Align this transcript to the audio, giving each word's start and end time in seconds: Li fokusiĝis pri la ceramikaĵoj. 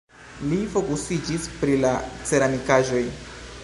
Li 0.53 0.57
fokusiĝis 0.77 1.47
pri 1.61 1.77
la 1.85 1.95
ceramikaĵoj. 2.31 3.05